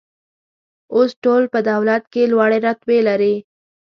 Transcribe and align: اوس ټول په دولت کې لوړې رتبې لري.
اوس 0.95 1.09
ټول 1.23 1.43
په 1.53 1.59
دولت 1.71 2.03
کې 2.13 2.23
لوړې 2.31 2.59
رتبې 2.67 2.99
لري. 3.07 3.35